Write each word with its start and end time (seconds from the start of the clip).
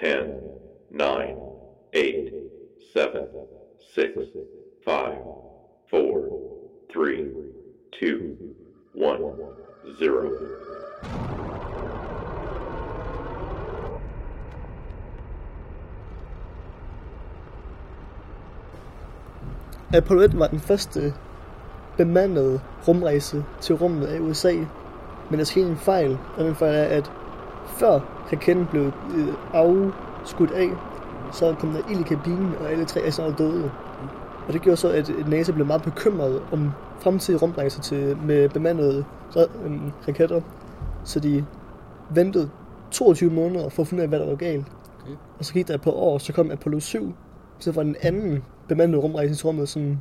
10, 0.00 0.08
9, 0.90 1.06
8, 1.94 2.32
7, 2.92 3.02
6, 3.94 4.12
5, 4.84 5.12
4, 5.90 6.00
3, 6.94 7.32
2, 8.00 8.06
1, 8.94 9.20
0. 10.00 10.30
Apollo 19.94 20.22
1 20.22 20.38
var 20.38 20.46
den 20.46 20.58
første 20.58 21.00
bemandede 21.96 22.60
rumrejse 22.88 23.44
til 23.60 23.74
rummet 23.74 24.06
af 24.06 24.20
USA. 24.20 24.54
Men 25.30 25.38
der 25.38 25.44
skete 25.44 25.66
en 25.66 25.76
fejl, 25.76 26.18
og 26.36 26.44
den 26.44 26.54
fejl 26.54 26.74
er, 26.74 26.82
at 26.82 27.12
før 27.66 28.00
raketten 28.32 28.66
blev 28.70 28.84
øh, 29.16 29.28
afskudt 29.52 30.50
af, 30.50 30.68
så 31.32 31.54
kom 31.58 31.72
der 31.72 31.90
ild 31.90 32.00
i 32.00 32.02
kabinen, 32.02 32.54
og 32.60 32.70
alle 32.70 32.84
tre 32.84 33.00
astronauter 33.00 33.36
døde. 33.36 33.70
Og 34.46 34.52
det 34.52 34.62
gjorde 34.62 34.76
så, 34.76 34.88
at 34.88 35.10
NASA 35.28 35.52
blev 35.52 35.66
meget 35.66 35.82
bekymret 35.82 36.42
om 36.52 36.70
fremtidige 37.00 37.40
rumrejser 37.40 37.82
til, 37.82 38.16
med 38.26 38.48
bemandede 38.48 39.04
øh, 39.36 39.44
raketter. 40.08 40.40
Så 41.04 41.20
de 41.20 41.44
ventede 42.10 42.50
22 42.90 43.30
måneder 43.30 43.68
for 43.68 43.82
at 43.82 43.88
finde 43.88 44.00
ud 44.00 44.02
af, 44.02 44.08
hvad 44.08 44.18
der 44.18 44.26
var 44.26 44.36
galt. 44.36 44.66
Okay. 45.02 45.14
Og 45.38 45.44
så 45.44 45.52
gik 45.52 45.68
der 45.68 45.74
et 45.74 45.82
par 45.82 45.90
år, 45.90 46.18
så 46.18 46.32
kom 46.32 46.50
Apollo 46.50 46.80
7. 46.80 47.14
Så 47.58 47.72
var 47.72 47.82
den 47.82 47.96
anden 48.02 48.44
bemandede 48.68 49.02
rumrejse 49.02 49.34
til 49.34 49.46
rummet, 49.46 49.68
som 49.68 49.98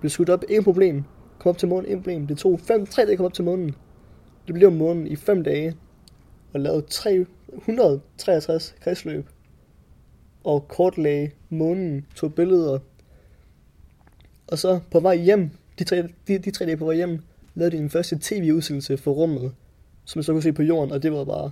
blev 0.00 0.10
skudt 0.10 0.30
op. 0.30 0.44
Ingen 0.48 0.64
problem. 0.64 1.04
Kom 1.38 1.50
op 1.50 1.58
til 1.58 1.68
månen, 1.68 1.84
ingen 1.84 2.02
problem. 2.02 2.26
Det 2.26 2.38
tog 2.38 2.60
fem, 2.60 2.86
tre 2.86 3.02
dage 3.02 3.12
at 3.12 3.18
komme 3.18 3.26
op 3.26 3.34
til 3.34 3.44
månen. 3.44 3.74
Det 4.46 4.54
blev 4.54 4.68
om 4.68 4.74
månen 4.74 5.06
i 5.06 5.16
5 5.16 5.44
dage. 5.44 5.76
Og 6.52 6.60
lavede 6.60 6.82
363 6.88 8.74
kredsløb. 8.80 9.26
Og 10.44 10.68
kortlagde 10.68 11.30
månen, 11.50 12.06
tog 12.14 12.34
billeder. 12.34 12.78
Og 14.46 14.58
så 14.58 14.80
på 14.90 15.00
vej 15.00 15.16
hjem, 15.16 15.50
de 15.78 15.84
tre, 15.84 16.08
de, 16.28 16.38
de 16.38 16.50
tre 16.50 16.64
dage 16.64 16.76
på 16.76 16.84
vej 16.84 16.94
hjem, 16.94 17.22
lavede 17.54 17.76
de 17.76 17.82
den 17.82 17.90
første 17.90 18.18
tv-udsendelse 18.22 18.96
for 18.96 19.12
rummet, 19.12 19.52
som 20.04 20.18
man 20.18 20.22
så 20.24 20.32
kunne 20.32 20.42
se 20.42 20.52
på 20.52 20.62
jorden, 20.62 20.92
og 20.92 21.02
det 21.02 21.12
var 21.12 21.24
bare 21.24 21.50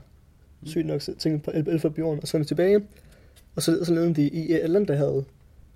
sygt 0.64 0.86
nok 0.86 1.08
at 1.08 1.14
tænke 1.18 1.44
på 1.44 1.50
el 1.54 1.80
for 1.80 1.94
jorden, 1.98 2.20
og 2.22 2.28
så 2.28 2.44
tilbage, 2.44 2.80
og 3.56 3.62
så, 3.62 3.84
så 3.84 3.94
lavede 3.94 4.14
de 4.14 4.28
i 4.28 4.52
Atlanterhavet, 4.52 5.24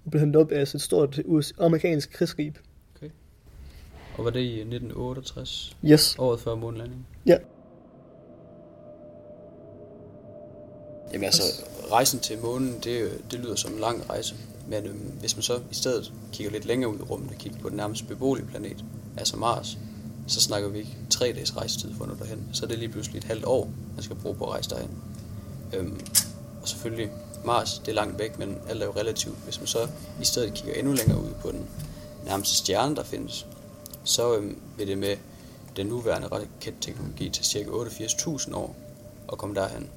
og 0.05 0.11
blev 0.11 0.21
hentet 0.21 0.41
op 0.41 0.53
af 0.53 0.63
et 0.63 0.81
stort 0.81 1.21
US, 1.25 1.55
amerikansk 1.59 2.13
krigsskib. 2.13 2.57
Og 4.19 4.25
var 4.25 4.31
det 4.31 4.41
i 4.41 4.53
1968, 4.61 5.77
Yes. 5.85 6.17
året 6.19 6.41
før 6.41 6.55
månelandingen? 6.55 7.07
Ja. 7.27 7.37
Jamen 11.13 11.25
altså, 11.25 11.43
altså, 11.43 11.63
rejsen 11.91 12.21
til 12.21 12.39
månen, 12.39 12.81
det, 12.85 13.21
det 13.31 13.41
lyder 13.41 13.57
som 13.57 13.73
en 13.73 13.79
lang 13.79 14.11
rejse. 14.11 14.35
Men 14.69 14.87
øhm, 14.87 15.13
hvis 15.21 15.37
man 15.37 15.43
så 15.43 15.61
i 15.71 15.75
stedet 15.75 16.13
kigger 16.33 16.53
lidt 16.53 16.65
længere 16.65 16.91
ud 16.91 16.99
i 16.99 17.03
rummet 17.03 17.31
og 17.31 17.37
kigger 17.37 17.59
på 17.59 17.69
den 17.69 17.77
nærmest 17.77 18.09
beboelige 18.09 18.47
planet, 18.47 18.85
altså 19.17 19.37
Mars, 19.37 19.79
så 20.27 20.41
snakker 20.41 20.69
vi 20.69 20.79
ikke 20.79 20.97
tre 21.11 21.33
dages 21.33 21.57
rejsetid 21.57 21.95
for 21.95 22.05
at 22.05 22.11
nå 22.11 22.17
derhen. 22.17 22.49
Så 22.53 22.65
er 22.65 22.69
det 22.69 22.79
lige 22.79 22.89
pludselig 22.89 23.19
et 23.19 23.25
halvt 23.25 23.45
år, 23.45 23.71
man 23.95 24.05
skal 24.05 24.17
bruge 24.17 24.35
på 24.37 24.45
at 24.45 24.51
rejse 24.51 24.71
derhen. 24.71 24.91
Øhm, 25.73 26.01
og 26.63 26.69
selvfølgelig, 26.69 27.11
Mars, 27.45 27.79
det 27.79 27.89
er 27.89 27.95
langt 27.95 28.19
væk, 28.19 28.39
men 28.39 28.59
alt 28.69 28.83
er 28.83 28.87
jo 28.87 28.93
relativt. 28.97 29.37
Hvis 29.45 29.61
man 29.61 29.67
så 29.67 29.89
i 30.23 30.25
stedet 30.25 30.55
kigger 30.55 30.75
endnu 30.75 30.93
længere 30.93 31.19
ud 31.23 31.31
på 31.41 31.51
den 31.51 31.67
nærmeste 32.27 32.55
stjerne, 32.55 32.97
der 32.97 33.05
findes, 33.05 33.47
så 34.05 34.37
øhm, 34.37 34.59
vil 34.77 34.87
det 34.87 34.99
med 34.99 35.17
den 35.77 35.87
nuværende 35.87 36.29
raketteknologi 36.29 37.31
til 37.31 37.45
ca. 37.45 37.59
88.000 37.59 38.55
år 38.55 38.77
at 39.33 39.39
komme 39.39 39.55
derhen. 39.55 39.89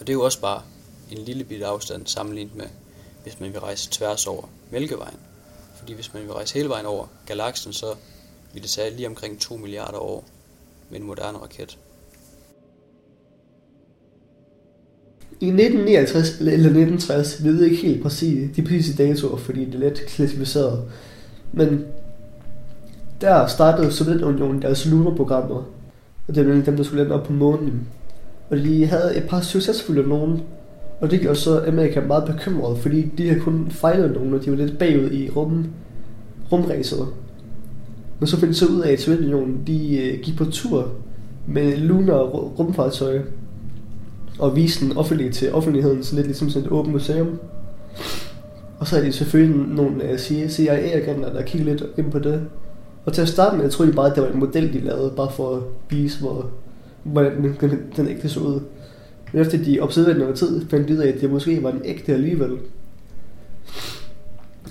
Og 0.00 0.06
det 0.06 0.08
er 0.08 0.12
jo 0.14 0.22
også 0.22 0.40
bare 0.40 0.62
en 1.10 1.18
lille 1.18 1.44
bitte 1.44 1.66
afstand 1.66 2.06
sammenlignet 2.06 2.56
med, 2.56 2.66
hvis 3.22 3.40
man 3.40 3.52
vil 3.52 3.60
rejse 3.60 3.90
tværs 3.90 4.26
over 4.26 4.42
Mælkevejen. 4.70 5.18
Fordi 5.76 5.92
hvis 5.92 6.14
man 6.14 6.22
vil 6.22 6.32
rejse 6.32 6.54
hele 6.54 6.68
vejen 6.68 6.86
over 6.86 7.06
galaksen, 7.26 7.72
så 7.72 7.86
vil 8.52 8.62
det 8.62 8.70
tage 8.70 8.96
lige 8.96 9.08
omkring 9.08 9.40
2 9.40 9.56
milliarder 9.56 9.98
år 9.98 10.24
med 10.90 11.00
en 11.00 11.06
moderne 11.06 11.38
raket. 11.38 11.78
I 15.40 15.46
1959 15.46 16.38
eller 16.38 16.52
1960, 16.52 17.44
vi 17.44 17.48
ved 17.48 17.64
ikke 17.64 17.76
helt 17.76 18.02
præcis 18.02 18.56
de 18.56 18.62
præcise 18.62 18.96
datoer, 18.96 19.36
fordi 19.36 19.64
det 19.64 19.74
er 19.74 19.78
let 19.78 20.04
klassificeret. 20.06 20.90
Men 21.52 21.86
der 23.20 23.46
startede 23.46 23.92
Sovjetunionen 23.92 24.62
deres 24.62 24.86
lunarprogrammer, 24.86 25.64
og 26.28 26.34
det 26.34 26.46
var 26.46 26.52
dem, 26.52 26.76
der 26.76 26.82
skulle 26.82 27.02
lande 27.02 27.14
op 27.14 27.26
på 27.26 27.32
månen. 27.32 27.88
Og 28.50 28.56
de 28.56 28.86
havde 28.86 29.16
et 29.16 29.24
par 29.28 29.40
succesfulde 29.40 30.08
nogen, 30.08 30.42
og 31.00 31.10
det 31.10 31.20
gjorde 31.20 31.38
så 31.38 31.64
Amerika 31.66 32.00
meget 32.00 32.24
bekymret, 32.24 32.78
fordi 32.78 33.02
de 33.18 33.28
havde 33.28 33.40
kun 33.40 33.66
fejlet 33.70 34.14
nogen, 34.14 34.34
og 34.34 34.44
de 34.44 34.50
var 34.50 34.56
lidt 34.56 34.78
bagud 34.78 35.10
i 35.10 35.30
rum, 35.30 35.66
rumræset. 36.52 37.06
Men 38.18 38.26
så 38.26 38.36
fandt 38.36 38.54
de 38.54 38.58
så 38.58 38.66
ud 38.66 38.80
af, 38.80 38.92
at 38.92 39.00
Sovjetunionen 39.00 39.62
de, 39.66 39.96
øh, 39.96 40.20
gik 40.20 40.36
på 40.36 40.44
tur 40.44 40.92
med 41.46 41.76
lunar 41.76 42.22
rumfartøj, 42.32 43.20
og 44.38 44.56
viste 44.56 44.84
den 44.84 44.96
offentligt 44.96 45.34
til 45.34 45.52
offentligheden, 45.52 46.02
så 46.02 46.16
lidt 46.16 46.26
ligesom 46.26 46.50
sådan 46.50 46.66
et 46.66 46.72
åbent 46.72 46.92
museum. 46.92 47.38
Og 48.78 48.86
så 48.86 48.96
er 48.96 49.00
de 49.00 49.12
selvfølgelig 49.12 49.66
nogle 49.66 50.04
øh, 50.04 50.12
uh, 50.12 50.48
CIA-agenter, 50.48 51.32
der 51.32 51.42
kigger 51.42 51.72
lidt 51.72 51.84
ind 51.98 52.10
på 52.10 52.18
det. 52.18 52.42
Og 53.04 53.12
til 53.12 53.22
at 53.22 53.28
starte 53.28 53.56
med, 53.56 53.64
jeg 53.64 53.72
tror 53.72 53.84
de 53.84 53.92
bare, 53.92 54.10
at 54.10 54.16
det 54.16 54.22
var 54.22 54.28
en 54.28 54.38
model, 54.38 54.72
de 54.72 54.80
lavede, 54.80 55.12
bare 55.16 55.30
for 55.30 55.56
at 55.56 55.62
vise, 55.90 56.20
hvor, 56.20 56.50
hvordan 57.12 57.42
den, 57.44 57.56
den, 57.60 57.80
den 57.96 58.08
ægte 58.08 58.28
så 58.28 58.40
ud. 58.40 58.60
Men 59.32 59.42
efter 59.42 59.58
de 59.64 59.80
observerede 59.80 60.18
noget 60.18 60.34
tid, 60.34 60.66
fandt 60.68 60.88
de 60.88 60.92
ud 60.92 60.98
af, 60.98 61.08
at 61.08 61.20
det 61.20 61.30
måske 61.30 61.62
var 61.62 61.70
en 61.70 61.82
ægte 61.84 62.12
alligevel. 62.14 62.50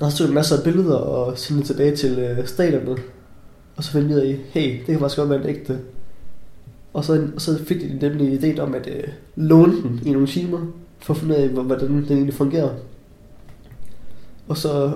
Og 0.02 0.12
så 0.12 0.18
tog 0.18 0.28
de 0.28 0.34
masser 0.34 0.58
af 0.58 0.64
billeder 0.64 0.96
og 0.96 1.38
sendte 1.38 1.60
det 1.60 1.68
tilbage 1.68 1.96
til 1.96 2.38
uh, 2.40 2.46
staterne. 2.46 2.98
Og 3.76 3.84
så 3.84 3.92
fandt 3.92 4.10
de 4.10 4.16
ud 4.16 4.20
af, 4.20 4.40
hey, 4.50 4.78
det 4.78 4.86
kan 4.86 5.00
faktisk 5.00 5.18
godt 5.18 5.30
være 5.30 5.42
en 5.42 5.50
ægte. 5.50 5.80
Og 6.94 7.04
så, 7.06 7.28
og 7.36 7.42
så 7.42 7.64
fik 7.64 7.82
de 7.82 7.98
nemlig 8.02 8.44
idé 8.44 8.60
om 8.60 8.76
at 8.76 8.88
øh, 8.88 9.04
låne 9.36 9.74
den 9.82 10.00
i 10.06 10.12
nogle 10.12 10.28
timer, 10.28 10.66
for 11.00 11.14
at 11.14 11.20
finde 11.20 11.36
ud 11.36 11.40
af, 11.42 11.50
hvor- 11.50 11.64
hvordan 11.64 11.90
den 11.90 12.06
egentlig 12.10 12.34
fungerer. 12.34 12.70
Og 14.48 14.58
så 14.58 14.92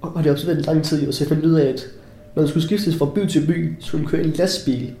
og 0.00 0.12
har 0.12 0.22
de 0.22 0.30
observeret 0.30 0.58
en 0.58 0.64
lang 0.64 0.84
tid, 0.84 1.08
og 1.08 1.14
så 1.14 1.28
fandt 1.28 1.44
ud 1.46 1.54
af, 1.54 1.66
at 1.68 1.86
når 2.34 2.42
den 2.42 2.48
skulle 2.50 2.64
skiftes 2.64 2.96
fra 2.96 3.10
by 3.14 3.26
til 3.26 3.46
by, 3.46 3.74
skulle 3.80 4.02
den 4.02 4.10
køre 4.10 4.24
en 4.24 4.30
lastbil 4.30 4.92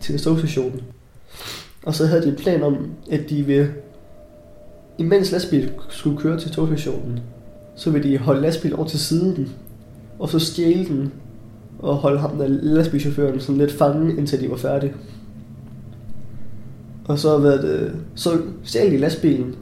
til 0.00 0.12
en 0.12 0.18
togstation. 0.18 0.80
Og 1.86 1.94
så 1.94 2.06
havde 2.06 2.22
de 2.22 2.28
en 2.28 2.36
plan 2.36 2.62
om, 2.62 2.90
at 3.10 3.30
de 3.30 3.42
vil, 3.42 3.68
imens 4.98 5.32
lastbil 5.32 5.70
skulle 5.88 6.18
køre 6.18 6.38
til 6.38 6.50
togstationen, 6.50 7.20
så 7.76 7.90
vil 7.90 8.02
de 8.02 8.18
holde 8.18 8.40
lastbilen 8.40 8.76
over 8.76 8.88
til 8.88 8.98
siden, 8.98 9.52
og 10.18 10.28
så 10.28 10.38
stjæle 10.38 10.84
den, 10.84 11.12
og 11.78 11.96
holde 11.96 12.18
ham 12.18 12.36
der 12.36 12.46
lastbilchaufføren 12.48 13.40
sådan 13.40 13.58
lidt 13.58 13.72
fanget, 13.72 14.18
indtil 14.18 14.40
de 14.40 14.50
var 14.50 14.56
færdige. 14.56 14.94
Og 17.04 17.18
så, 17.18 17.38
hvad 17.38 17.58
det, 17.58 17.96
så 18.14 18.38
stjal 18.64 18.90
de 18.92 18.96
lastbilen, 18.96 19.56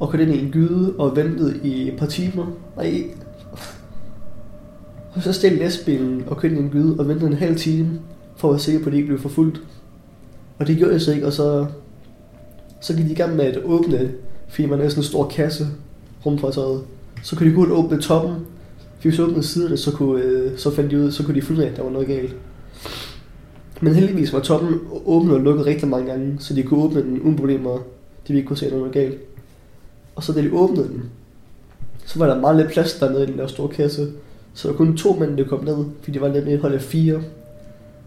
og 0.00 0.10
kørte 0.10 0.24
ind 0.24 0.34
i 0.34 0.44
en 0.44 0.50
gyde 0.50 0.94
og 0.98 1.16
ventede 1.16 1.60
i 1.64 1.88
et 1.88 1.98
par 1.98 2.06
timer. 2.06 2.46
Nej, 2.76 3.04
og 5.14 5.22
så 5.22 5.32
stjal 5.32 5.52
lastbilen 5.52 6.24
og 6.26 6.36
kørte 6.36 6.54
ind 6.54 6.64
i 6.64 6.66
en 6.66 6.70
gyde 6.70 6.96
og 6.98 7.08
ventede 7.08 7.30
en 7.30 7.36
halv 7.36 7.56
time, 7.56 8.00
for 8.36 8.48
at 8.48 8.52
være 8.52 8.60
sikker 8.60 8.82
på, 8.82 8.86
at 8.86 8.92
de 8.92 8.96
ikke 8.96 9.08
blev 9.08 9.20
forfulgt. 9.20 9.60
Og 10.58 10.66
det 10.66 10.76
gjorde 10.76 10.92
jeg 10.92 11.00
så 11.00 11.12
ikke, 11.12 11.26
og 11.26 11.32
så, 11.32 11.66
så 12.80 12.96
gik 12.96 13.06
de 13.06 13.12
i 13.12 13.14
gang 13.14 13.36
med 13.36 13.44
at 13.44 13.58
åbne, 13.64 14.10
fordi 14.48 14.66
man 14.68 14.80
er 14.80 14.88
sådan 14.88 15.00
en 15.00 15.04
stor 15.04 15.28
kasse, 15.28 15.66
rumfartøjet. 16.26 16.82
Så 17.22 17.36
kunne 17.36 17.50
de 17.50 17.54
kun 17.54 17.70
åbne 17.70 18.00
toppen, 18.00 18.34
fordi 18.96 19.08
hvis 19.08 19.16
de 19.16 19.24
åbnede 19.24 19.42
siderne, 19.42 19.76
så, 19.76 19.92
kunne, 19.92 20.22
øh, 20.22 20.58
så 20.58 20.74
fandt 20.74 20.90
de 20.90 20.98
ud, 20.98 21.10
så 21.10 21.24
kunne 21.24 21.34
de 21.34 21.42
finde 21.42 21.60
ud 21.60 21.64
af, 21.66 21.70
at 21.70 21.76
der 21.76 21.82
var 21.82 21.90
noget 21.90 22.06
galt. 22.06 22.36
Men 23.80 23.94
heldigvis 23.94 24.32
var 24.32 24.40
toppen 24.40 24.80
åbnet 25.06 25.34
og 25.34 25.40
lukket 25.40 25.66
rigtig 25.66 25.88
mange 25.88 26.10
gange, 26.10 26.36
så 26.38 26.54
de 26.54 26.62
kunne 26.62 26.84
åbne 26.84 27.02
den 27.02 27.20
uden 27.20 27.36
problemer. 27.36 27.76
De 27.76 27.82
ville 28.28 28.38
ikke 28.38 28.48
kunne 28.48 28.56
se, 28.56 28.66
at 28.66 28.72
der 28.72 28.78
var 28.78 28.86
noget 28.86 28.94
galt. 28.94 29.18
Og 30.14 30.22
så 30.22 30.32
da 30.32 30.42
de 30.42 30.52
åbnede 30.52 30.88
den, 30.88 31.02
så 32.04 32.18
var 32.18 32.26
der 32.26 32.40
meget 32.40 32.56
lidt 32.56 32.68
plads 32.68 32.94
dernede 32.94 33.22
i 33.22 33.26
den 33.26 33.38
der 33.38 33.46
store 33.46 33.68
kasse. 33.68 34.08
Så 34.54 34.68
der 34.68 34.74
var 34.74 34.78
kun 34.78 34.96
to 34.96 35.12
mænd, 35.12 35.36
der 35.36 35.44
kom 35.44 35.64
ned, 35.64 35.84
fordi 36.00 36.12
de 36.12 36.20
var 36.20 36.28
lidt 36.28 36.48
et 36.48 36.60
hold 36.60 36.74
af 36.74 36.82
fire. 36.82 37.22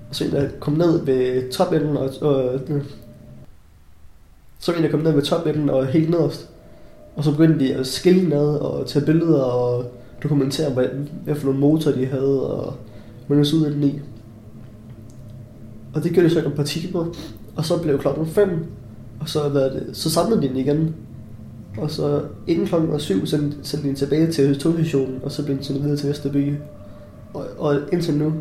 Og 0.09 0.15
så 0.15 0.25
en, 0.25 0.31
der 0.31 0.49
kom 0.59 0.73
ned 0.73 1.05
ved 1.05 1.51
topenden, 1.51 1.97
og, 1.97 2.09
og 2.21 2.59
så 4.59 4.71
var 4.71 4.77
en, 4.77 4.83
der 4.83 4.91
kom 4.91 4.99
ned 4.99 5.11
ved 5.11 5.21
topenden 5.21 5.69
og 5.69 5.87
helt 5.87 6.09
nederst. 6.09 6.49
Og 7.15 7.23
så 7.23 7.31
begyndte 7.31 7.59
de 7.59 7.75
at 7.75 7.87
skille 7.87 8.29
ned 8.29 8.47
og 8.47 8.87
tage 8.87 9.05
billeder 9.05 9.41
og 9.41 9.85
dokumentere, 10.23 10.71
hvad, 10.71 10.85
hvad 11.23 11.35
for 11.35 11.45
nogle 11.45 11.59
motor 11.59 11.91
de 11.91 12.05
havde, 12.05 12.49
og 12.49 12.73
hvordan 13.27 13.45
så 13.45 13.55
ud 13.55 13.65
af 13.65 13.71
den 13.71 13.83
i. 13.83 13.99
Og 15.93 16.03
det 16.03 16.11
gjorde 16.11 16.29
de 16.29 16.33
så 16.33 16.39
et 16.39 16.53
par 16.55 16.63
timer, 16.63 17.05
og 17.55 17.65
så 17.65 17.81
blev 17.81 17.99
klokken 17.99 18.25
5, 18.25 18.65
og 19.19 19.29
så, 19.29 19.49
hvad 19.49 19.69
det, 19.69 19.89
så 19.93 20.09
samlede 20.09 20.41
de 20.41 20.47
den 20.47 20.57
igen. 20.57 20.95
Og 21.77 21.91
så 21.91 22.21
inden 22.47 22.67
klokken 22.67 22.91
var 22.91 22.97
7, 22.97 23.25
sendte, 23.25 23.57
sendte 23.63 23.83
de 23.83 23.87
den 23.87 23.95
tilbage 23.95 24.31
til 24.31 24.59
togstationen, 24.59 25.19
og 25.23 25.31
så 25.31 25.45
blev 25.45 25.55
den 25.55 25.63
sendt 25.63 25.83
videre 25.83 25.97
til 25.97 26.09
Vesterby. 26.09 26.55
Og, 27.33 27.45
og 27.57 27.79
indtil 27.91 28.13
nu, 28.13 28.33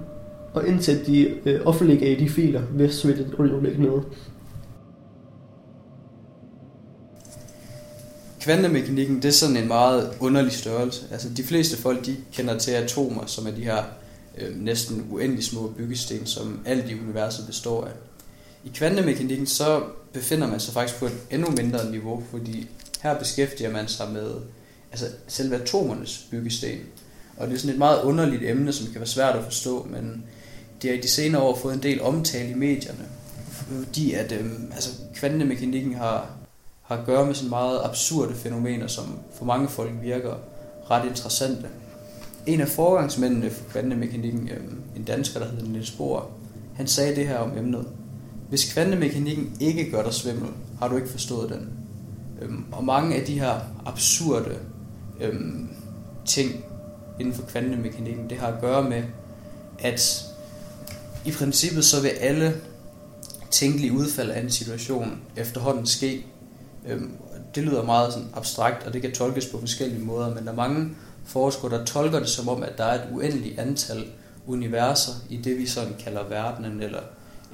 og 0.54 0.68
indtil 0.68 1.06
de 1.06 1.34
øh, 1.44 1.60
offentliggav 1.66 2.18
de 2.18 2.28
filer, 2.28 2.60
hvis 2.60 2.94
Sovjetunionen 2.94 3.66
ikke 3.66 3.82
noget. 3.82 4.04
kvantemekanikken, 8.48 9.16
det 9.16 9.24
er 9.24 9.32
sådan 9.32 9.56
en 9.56 9.68
meget 9.68 10.12
underlig 10.20 10.52
størrelse. 10.52 11.06
Altså 11.12 11.28
de 11.36 11.42
fleste 11.42 11.76
folk, 11.76 12.06
de 12.06 12.16
kender 12.32 12.58
til 12.58 12.70
atomer, 12.70 13.26
som 13.26 13.46
er 13.46 13.50
de 13.50 13.64
her 13.64 13.84
øh, 14.38 14.56
næsten 14.56 15.06
uendelig 15.10 15.44
små 15.44 15.72
byggesten, 15.76 16.26
som 16.26 16.60
alt 16.66 16.90
i 16.90 16.94
universet 16.94 17.46
består 17.46 17.84
af. 17.84 17.90
I 18.64 18.70
kvantemekanikken 18.74 19.46
så 19.46 19.82
befinder 20.12 20.46
man 20.46 20.60
sig 20.60 20.74
faktisk 20.74 20.98
på 20.98 21.06
et 21.06 21.12
endnu 21.30 21.50
mindre 21.50 21.90
niveau, 21.90 22.22
fordi 22.30 22.68
her 23.02 23.18
beskæftiger 23.18 23.70
man 23.70 23.88
sig 23.88 24.12
med 24.12 24.30
altså 24.90 25.06
selve 25.26 25.56
atomernes 25.56 26.26
byggesten. 26.30 26.78
Og 27.36 27.48
det 27.48 27.54
er 27.54 27.58
sådan 27.58 27.72
et 27.72 27.78
meget 27.78 28.02
underligt 28.02 28.42
emne, 28.42 28.72
som 28.72 28.86
kan 28.86 29.00
være 29.00 29.06
svært 29.06 29.36
at 29.36 29.44
forstå, 29.44 29.88
men 29.90 30.24
det 30.82 30.90
har 30.90 30.98
i 30.98 31.00
de 31.00 31.08
senere 31.08 31.42
år 31.42 31.56
fået 31.56 31.74
en 31.74 31.82
del 31.82 32.02
omtale 32.02 32.50
i 32.50 32.54
medierne, 32.54 33.04
fordi 33.46 34.12
at 34.12 34.32
øh, 34.32 34.52
altså, 34.72 34.90
kvantemekanikken 35.14 35.94
har, 35.94 36.30
har 36.82 36.96
at 36.96 37.06
gøre 37.06 37.26
med 37.26 37.34
sådan 37.34 37.50
meget 37.50 37.80
absurde 37.84 38.34
fænomener, 38.34 38.86
som 38.86 39.18
for 39.34 39.44
mange 39.44 39.68
folk 39.68 39.92
virker 40.02 40.34
ret 40.90 41.08
interessante. 41.08 41.68
En 42.46 42.60
af 42.60 42.68
forgangsmændene 42.68 43.50
for 43.50 43.64
kvantemekanikken, 43.70 44.48
øh, 44.48 44.64
en 44.96 45.04
dansker, 45.04 45.40
der 45.40 45.48
hedder 45.48 45.66
Niels 45.66 45.90
Bohr, 45.90 46.30
han 46.76 46.86
sagde 46.86 47.16
det 47.16 47.28
her 47.28 47.38
om 47.38 47.58
emnet. 47.58 47.86
Hvis 48.48 48.72
kvantemekanikken 48.72 49.56
ikke 49.60 49.90
gør 49.90 50.02
dig 50.02 50.14
svimmel, 50.14 50.48
har 50.80 50.88
du 50.88 50.96
ikke 50.96 51.08
forstået 51.08 51.50
den. 51.50 51.68
Øhm, 52.42 52.64
og 52.72 52.84
mange 52.84 53.16
af 53.16 53.26
de 53.26 53.40
her 53.40 53.60
absurde 53.86 54.58
øhm, 55.20 55.68
ting 56.26 56.64
inden 57.20 57.34
for 57.34 57.42
kvantemekanikken, 57.42 58.30
det 58.30 58.38
har 58.38 58.46
at 58.46 58.60
gøre 58.60 58.88
med, 58.88 59.02
at 59.78 60.27
i 61.28 61.32
princippet 61.32 61.84
så 61.84 62.02
vil 62.02 62.08
alle 62.08 62.60
tænkelige 63.50 63.92
udfald 63.92 64.30
af 64.30 64.40
en 64.40 64.50
situation 64.50 65.20
efterhånden 65.36 65.86
ske. 65.86 66.26
Øhm, 66.88 67.12
det 67.54 67.62
lyder 67.62 67.82
meget 67.82 68.12
sådan 68.12 68.28
abstrakt, 68.34 68.86
og 68.86 68.92
det 68.92 69.02
kan 69.02 69.12
tolkes 69.12 69.46
på 69.46 69.60
forskellige 69.60 70.04
måder, 70.04 70.34
men 70.34 70.44
der 70.44 70.52
er 70.52 70.56
mange 70.56 70.90
forskere, 71.24 71.70
der 71.70 71.84
tolker 71.84 72.18
det 72.18 72.28
som 72.28 72.48
om, 72.48 72.62
at 72.62 72.78
der 72.78 72.84
er 72.84 73.04
et 73.04 73.08
uendeligt 73.12 73.58
antal 73.58 74.04
universer 74.46 75.12
i 75.30 75.36
det, 75.36 75.58
vi 75.58 75.66
sådan 75.66 75.94
kalder 76.04 76.24
verdenen 76.28 76.82
eller, 76.82 77.00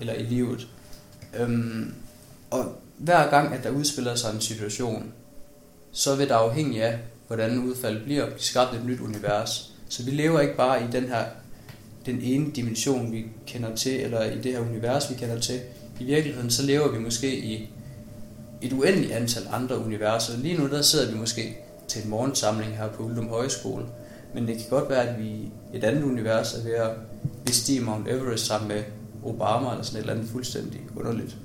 eller 0.01 0.13
i 0.13 0.23
livet. 0.23 0.69
Øhm, 1.39 1.95
og 2.51 2.65
hver 2.99 3.31
gang, 3.31 3.55
at 3.55 3.65
der 3.65 3.71
udspiller 3.71 4.15
sig 4.15 4.35
en 4.35 4.41
situation, 4.41 5.13
så 5.93 6.17
vil 6.17 6.29
der 6.29 6.37
afhængig 6.37 6.83
af, 6.83 6.99
hvordan 7.27 7.59
udfaldet 7.59 8.03
bliver, 8.03 8.27
blive 8.27 8.41
skabt 8.41 8.75
et 8.75 8.85
nyt 8.85 9.01
univers. 9.01 9.73
Så 9.89 10.03
vi 10.03 10.11
lever 10.11 10.41
ikke 10.41 10.57
bare 10.57 10.85
i 10.85 10.87
den 10.93 11.05
her 11.05 11.25
den 12.07 12.21
ene 12.23 12.51
dimension, 12.51 13.13
vi 13.13 13.27
kender 13.47 13.77
til, 13.77 14.01
eller 14.01 14.25
i 14.25 14.39
det 14.41 14.53
her 14.53 14.61
univers, 14.61 15.11
vi 15.11 15.15
kender 15.15 15.41
til. 15.41 15.61
I 16.01 16.05
virkeligheden, 16.05 16.51
så 16.51 16.63
lever 16.63 16.93
vi 16.93 16.99
måske 16.99 17.37
i 17.37 17.71
et 18.63 18.73
uendeligt 18.73 19.13
antal 19.13 19.43
andre 19.53 19.79
universer. 19.79 20.39
Lige 20.39 20.59
nu, 20.59 20.69
der 20.69 20.83
sidder 20.83 21.13
vi 21.13 21.19
måske 21.19 21.57
til 21.89 22.05
en 22.05 22.11
morgensamling 22.11 22.77
her 22.77 22.89
på 22.89 23.03
Uldum 23.03 23.29
Højskole, 23.29 23.85
men 24.35 24.49
det 24.49 24.57
kan 24.57 24.67
godt 24.71 24.91
være, 24.91 25.09
at 25.09 25.23
vi 25.23 25.29
i 25.29 25.51
et 25.75 25.85
andet 25.85 26.03
univers 26.03 26.55
er 26.55 26.63
ved 26.63 26.73
at 26.73 26.91
bestige 27.45 27.81
Mount 27.81 28.09
Everest 28.09 28.47
sammen 28.47 28.69
med 28.69 28.83
Obama 29.25 29.71
eller 29.71 29.83
sådan 29.83 29.99
et 29.99 30.01
eller 30.01 30.15
andet 30.15 30.29
fuldstændig 30.29 30.81
underligt. 30.97 31.37